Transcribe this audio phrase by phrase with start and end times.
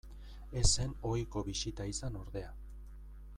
[0.61, 2.51] Ez zen ohiko bisita izan ordea.